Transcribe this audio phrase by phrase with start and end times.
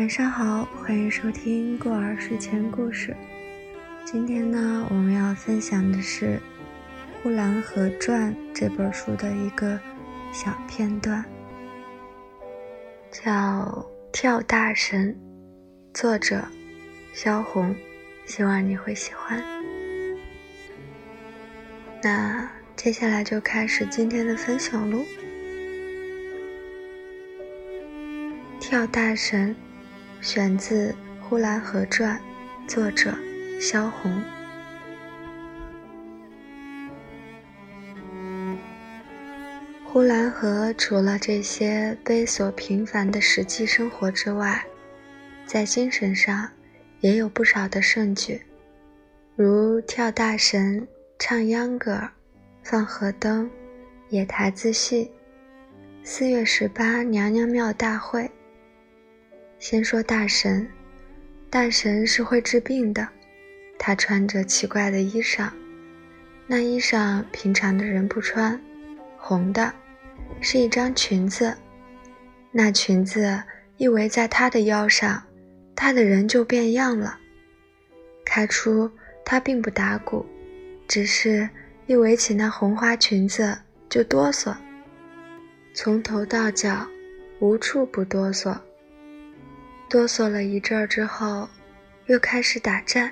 [0.00, 3.14] 晚上好，欢迎收听过儿睡前故事。
[4.02, 6.36] 今天呢，我们要分享的是
[7.22, 9.78] 《呼兰河传》这本书的一个
[10.32, 11.22] 小片段，
[13.10, 13.22] 叫
[14.10, 15.14] 《跳大神》，
[16.00, 16.42] 作者
[17.12, 17.76] 萧红，
[18.24, 19.44] 希望你会喜欢。
[22.02, 25.04] 那接下来就开始今天的分享喽。
[28.58, 29.54] 跳大神，
[30.22, 30.92] 选自
[31.22, 32.20] 《呼兰河传》，
[32.68, 33.14] 作者
[33.58, 34.22] 萧红。
[39.82, 44.62] 呼兰河除了这些悲琐平凡的实际生活之外，
[45.46, 46.50] 在精神上
[47.00, 48.42] 也有不少的盛举，
[49.36, 50.86] 如跳大神、
[51.18, 51.98] 唱秧歌、
[52.62, 53.50] 放河灯、
[54.10, 55.10] 野台子戏、
[56.04, 58.30] 四月十八娘娘庙大会。
[59.60, 60.66] 先说大神，
[61.50, 63.06] 大神是会治病的。
[63.78, 65.50] 他穿着奇怪的衣裳，
[66.46, 68.58] 那衣裳平常的人不穿，
[69.18, 69.70] 红的，
[70.40, 71.54] 是一张裙子。
[72.50, 73.42] 那裙子
[73.76, 75.22] 一围在他的腰上，
[75.76, 77.18] 他的人就变样了。
[78.24, 78.90] 开出
[79.26, 80.24] 他并不打鼓，
[80.88, 81.46] 只是
[81.86, 83.58] 一围起那红花裙子
[83.90, 84.56] 就哆嗦，
[85.74, 86.88] 从头到脚
[87.40, 88.58] 无处不哆嗦。
[89.90, 91.48] 哆嗦了一阵儿之后，
[92.06, 93.10] 又开始打颤。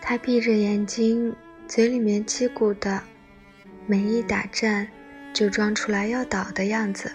[0.00, 1.34] 他闭着眼睛，
[1.66, 3.02] 嘴里面叽咕的，
[3.88, 4.86] 每一打颤
[5.32, 7.10] 就装出来要倒的样子，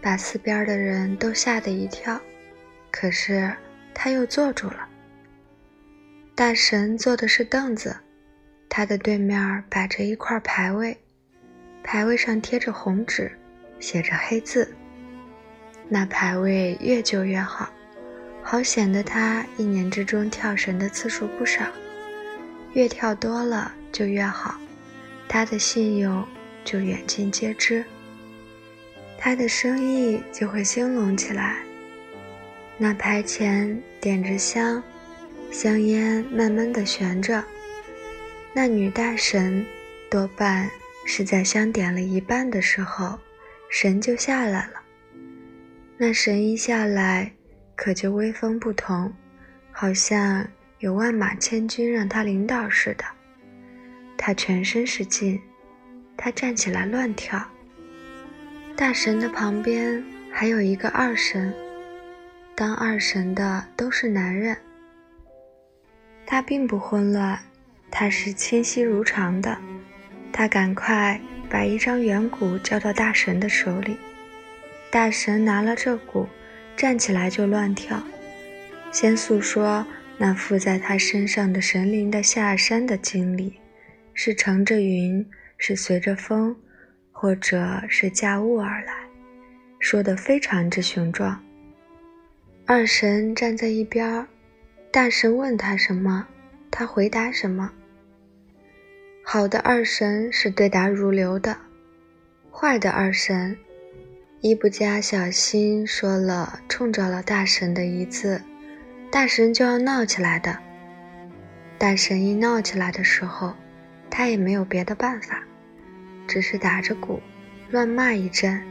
[0.00, 2.18] 把四边的人都吓得一跳。
[2.90, 3.54] 可是
[3.92, 4.88] 他又坐住了。
[6.34, 7.94] 大神坐的是凳子，
[8.66, 10.96] 他的对面摆着一块牌位，
[11.82, 13.30] 牌位上贴着红纸，
[13.78, 14.74] 写着黑字。
[15.92, 17.68] 那牌位越旧越好，
[18.44, 21.64] 好显得他一年之中跳神的次数不少，
[22.74, 24.54] 越跳多了就越好，
[25.28, 26.24] 他的信用
[26.64, 27.84] 就远近皆知，
[29.18, 31.56] 他的生意就会兴隆起来。
[32.78, 34.80] 那牌前点着香，
[35.50, 37.42] 香烟慢慢的悬着，
[38.52, 39.66] 那女大神
[40.08, 40.70] 多半
[41.04, 43.18] 是在香点了一半的时候，
[43.68, 44.79] 神就下来了。
[46.02, 47.30] 那神一下来，
[47.76, 49.12] 可就威风不同，
[49.70, 53.04] 好像有万马千军让他领导似的。
[54.16, 55.38] 他全身是劲，
[56.16, 57.38] 他站起来乱跳。
[58.74, 60.02] 大神的旁边
[60.32, 61.52] 还有一个二神，
[62.54, 64.56] 当二神的都是男人。
[66.24, 67.38] 他并不混乱，
[67.90, 69.54] 他是清晰如常的。
[70.32, 73.98] 他赶快把一张圆鼓交到大神的手里。
[74.90, 76.26] 大神拿了这鼓，
[76.76, 78.02] 站起来就乱跳，
[78.90, 79.86] 先诉说
[80.18, 83.54] 那附在他身上的神灵的下山的经历，
[84.14, 85.24] 是乘着云，
[85.56, 86.56] 是随着风，
[87.12, 88.92] 或者是驾雾而来，
[89.78, 91.40] 说的非常之雄壮。
[92.66, 94.26] 二神站在一边，
[94.90, 96.26] 大神问他什么，
[96.68, 97.70] 他回答什么。
[99.22, 101.56] 好的二神是对答如流的，
[102.50, 103.56] 坏的二神。
[104.42, 108.40] 一不加小心说了冲着了大神的一字，
[109.12, 110.56] 大神就要闹起来的。
[111.76, 113.52] 大神一闹起来的时候，
[114.08, 115.42] 他也没有别的办法，
[116.26, 117.20] 只是打着鼓，
[117.70, 118.62] 乱骂一阵，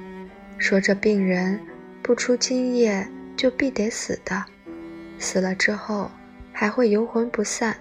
[0.57, 1.59] 说这病人
[2.01, 4.43] 不出今夜就必得死的，
[5.19, 6.09] 死了之后
[6.51, 7.77] 还会游魂不散，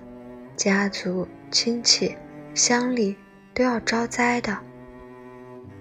[0.56, 2.14] 家族亲戚
[2.52, 3.16] 乡里
[3.54, 4.58] 都要招灾的。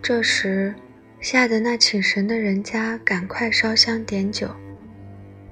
[0.02, 0.74] 这时。
[1.20, 4.50] 吓得那请神的人家赶快烧香点酒，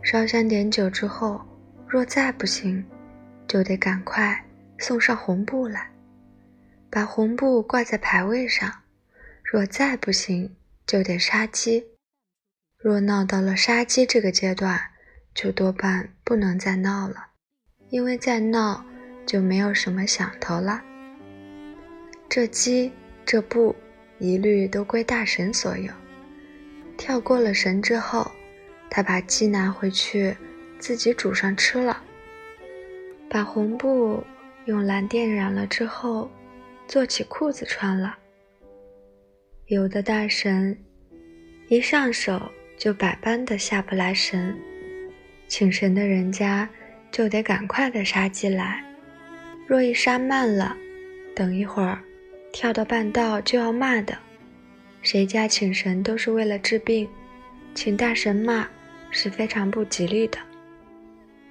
[0.02, 1.42] 烧香点酒之后，
[1.88, 2.86] 若再不行，
[3.48, 4.46] 就得赶快
[4.78, 5.92] 送上红布来，
[6.90, 8.70] 把红布挂在牌位上；
[9.44, 11.84] 若再不行，就得杀鸡。
[12.78, 14.80] 若闹到了杀鸡这个阶段，
[15.34, 17.16] 就多半不能再闹了，
[17.90, 18.86] 因为再闹
[19.26, 20.82] 就没有什么响头了。
[22.30, 22.94] 这鸡，
[23.26, 23.76] 这布。
[24.20, 25.92] 一律都归大神所有。
[26.98, 28.32] 跳过了神之后，
[28.90, 30.36] 他把鸡拿回去，
[30.80, 32.02] 自己煮上吃了。
[33.30, 34.24] 把红布
[34.66, 36.32] 用蓝靛染了之后，
[36.88, 38.18] 做起裤子穿了。
[39.66, 40.78] 有的大神
[41.68, 44.56] 一上手就百般的下不来神，
[45.48, 46.70] 请神的人家
[47.12, 48.86] 就得赶快的杀鸡来。
[49.68, 50.78] 若一杀慢了，
[51.36, 52.00] 等一会儿。
[52.56, 54.18] 跳到半道就要骂的，
[55.02, 57.06] 谁家请神都是为了治病，
[57.74, 58.66] 请大神骂
[59.12, 60.38] 是非常不吉利的，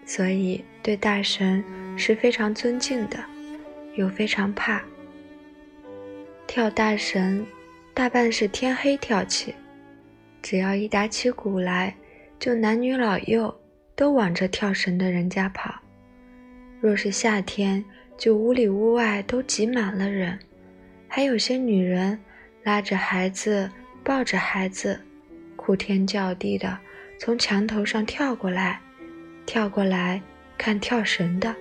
[0.06, 1.62] 所以对大神
[1.95, 3.23] 是非常尊敬的，
[3.97, 4.83] 又非常怕。
[6.47, 7.45] 跳大神，
[7.93, 9.55] 大半是天黑跳起，
[10.41, 11.95] 只要一打起鼓来，
[12.39, 13.55] 就男女老幼
[13.95, 15.75] 都往这跳神的人家跑。
[16.81, 17.85] 若是夏天，
[18.17, 20.39] 就屋里屋外都挤满了人，
[21.16, 22.19] 还有些女人
[22.64, 23.70] 拉着孩子，
[24.02, 25.00] 抱着孩子，
[25.55, 26.76] 哭天叫地的
[27.20, 28.81] 从墙头上跳过来，
[29.46, 30.20] 跳过来
[30.58, 31.55] 看跳神的。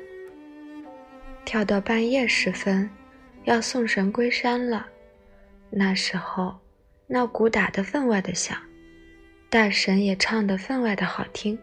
[1.46, 2.90] 跳到半夜时分，
[3.44, 4.88] 要送神归山了。
[5.70, 6.60] 那时候，
[7.06, 8.58] 那鼓打得分外的响，
[9.52, 11.60] 大神也唱得分外的好听，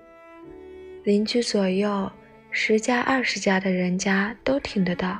[1.03, 2.09] 邻居左右。
[2.53, 5.19] 十家二十家的人家都听得到，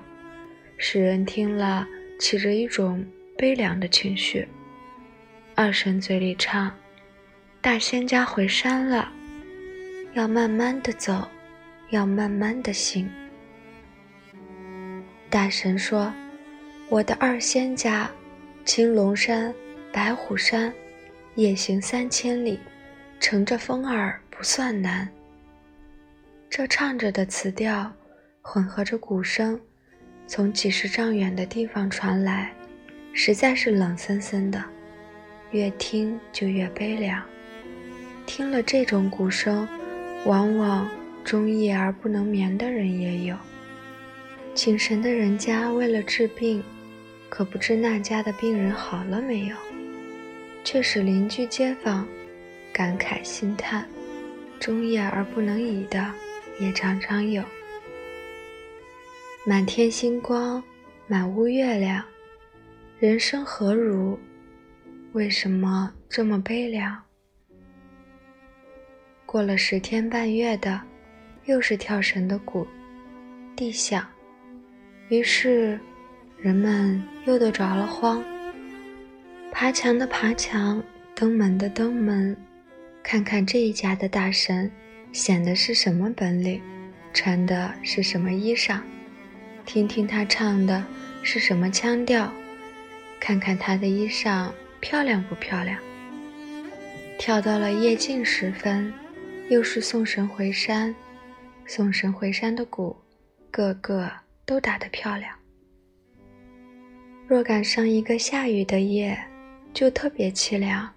[0.77, 1.85] 使人听了
[2.21, 3.05] 起着一种
[3.37, 4.47] 悲凉的情绪。
[5.57, 6.73] 二神嘴里唱
[7.61, 9.11] ：“大仙家回山了，
[10.13, 11.27] 要慢慢的走，
[11.89, 13.11] 要慢慢的行。”
[15.29, 16.13] 大神说
[16.91, 18.11] ：“我的二仙家，
[18.65, 19.53] 青龙山、
[19.93, 20.73] 白虎山，
[21.37, 22.61] 夜行三千里，
[23.19, 25.09] 乘着风儿不算难。”
[26.51, 27.91] 这唱着的词调，
[28.43, 29.59] 混合着鼓声，
[30.33, 32.53] 从几十丈远的地方传来，
[33.13, 34.65] 实在是冷森森的，
[35.51, 37.21] 越听就越悲凉。
[38.27, 39.67] 听了这种鼓声，
[40.27, 40.89] 往往
[41.25, 43.37] 终夜而不能眠的人也有。
[44.55, 46.63] 请神的人家为了治病，
[47.29, 49.57] 可不知那家的病人好了没有，
[50.63, 52.07] 却使邻居街坊
[52.73, 53.85] 感慨心叹，
[54.61, 56.13] 终夜而不能已的。
[56.61, 57.43] 也常常有。
[59.47, 60.63] 满天星光，
[61.07, 62.05] 满屋月亮，
[62.99, 64.19] 人生何如？
[65.13, 66.95] 为什么这么悲凉？
[69.25, 70.79] 过了十天半月的，
[71.47, 72.67] 又是跳神的鼓，
[73.57, 74.07] 地响，
[75.09, 75.81] 于是
[76.37, 78.23] 人们又都着了慌，
[79.51, 80.83] 爬墙的爬墙，
[81.15, 82.37] 登门的登门，
[83.03, 84.71] 看看这一家的大神。
[85.13, 86.61] 显的是什么本领，
[87.15, 88.81] 穿的是什么衣裳，
[89.65, 90.85] 听听他唱的
[91.23, 92.33] 是什么腔调，
[93.21, 95.79] 看看他的衣裳漂亮不漂亮。
[97.19, 98.93] 跳到了夜静时分，
[99.49, 100.95] 又是送神回山，
[101.67, 102.97] 送神回山的鼓，
[103.51, 104.11] 个个
[104.45, 105.33] 都打得漂亮。
[107.29, 109.17] 若赶上一个下雨的夜，
[109.73, 110.89] 就特别凄凉，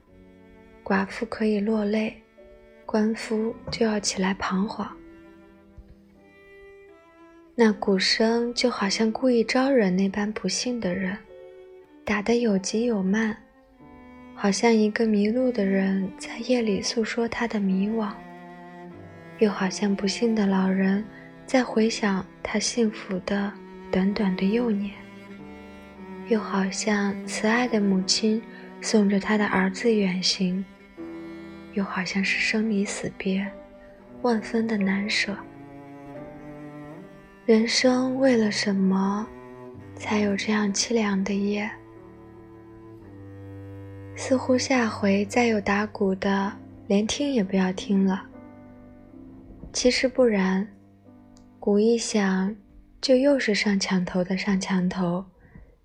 [0.83, 2.19] 寡妇可以落泪。
[2.85, 4.87] 官夫就要起来彷徨，
[7.55, 11.15] 那鼓声就好像故意招惹那般不幸的人，
[12.03, 13.37] 打得有急有慢，
[14.33, 18.11] 好像一个迷路的人在夜里诉说他的迷惘，
[19.37, 21.05] 又好像不幸的老人
[21.45, 23.53] 在回想他幸福的
[23.91, 24.91] 短短的幼年，
[26.29, 28.41] 又好像慈爱的母亲
[28.81, 30.65] 送着他的儿子远行。
[31.73, 33.47] 又好像是生离死别，
[34.23, 35.35] 万分的难舍。
[37.45, 39.27] 人生为了什么，
[39.97, 41.69] 才有这样凄凉的夜？
[44.15, 46.53] 似乎下回再有打鼓的，
[46.87, 48.25] 连听也不要听了。
[49.73, 50.65] 其实不然，
[51.59, 52.55] 鼓一响，
[53.01, 55.25] 就又是上墙头的上墙头，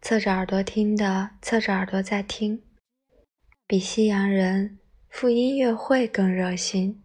[0.00, 2.62] 侧着耳朵听的侧着耳朵在听，
[3.66, 4.78] 比西洋人。
[5.08, 7.02] 赴音乐会更热心。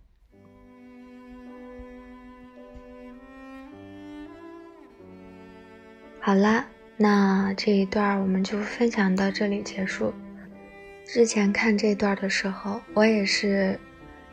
[6.26, 6.66] 好啦，
[6.96, 10.14] 那这一段我们就分享到这里结束。
[11.06, 13.78] 之前看这段的时候，我也是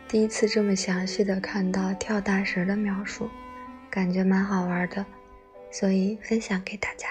[0.07, 3.29] 第一次这么详细的看到跳大神的描述，
[3.91, 5.05] 感觉蛮好玩的，
[5.73, 7.09] 所以分享给大家，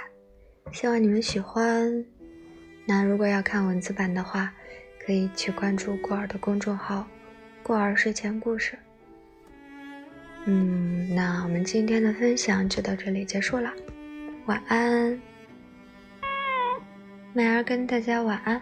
[0.71, 2.05] 希望你们喜欢。
[2.85, 4.53] 那如果要看文字版的话，
[5.05, 7.05] 可以去关注过儿的公众号
[7.61, 8.79] “过儿睡前故事”。
[10.47, 13.73] 嗯，那我们今天的分享就到这里结束了，
[14.49, 15.21] 晚安，
[17.33, 18.59] 美儿跟大家晚安。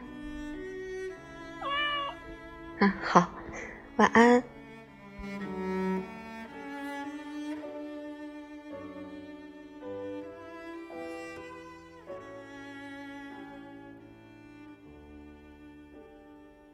[2.79, 3.31] 嗯，好，
[3.95, 4.43] 晚安。